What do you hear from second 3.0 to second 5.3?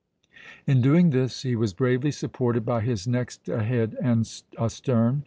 next ahead and astern.